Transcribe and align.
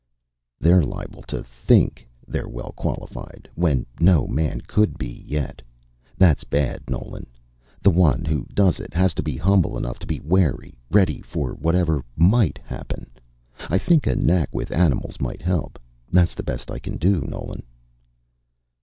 "They're 0.59 0.81
liable 0.81 1.21
to 1.27 1.43
think 1.43 2.07
they're 2.27 2.49
well 2.49 2.71
qualified, 2.71 3.47
when 3.53 3.85
no 3.99 4.25
man 4.25 4.61
could 4.61 4.97
be 4.97 5.23
yet. 5.27 5.61
That's 6.17 6.43
bad, 6.43 6.89
Nolan. 6.89 7.27
The 7.83 7.91
one 7.91 8.25
who 8.25 8.47
does 8.55 8.79
it 8.79 8.95
has 8.95 9.13
to 9.13 9.21
be 9.21 9.37
humble 9.37 9.77
enough 9.77 9.99
to 9.99 10.07
be 10.07 10.19
wary 10.19 10.73
ready 10.89 11.21
for 11.21 11.53
whatever 11.53 12.03
might 12.15 12.57
happen. 12.65 13.11
I 13.69 13.77
think 13.77 14.07
a 14.07 14.15
knack 14.15 14.49
with 14.51 14.71
animals 14.71 15.19
might 15.21 15.43
help. 15.43 15.77
That's 16.11 16.33
the 16.33 16.41
best 16.41 16.71
I 16.71 16.79
can 16.79 16.97
do, 16.97 17.21
Nolan." 17.21 17.61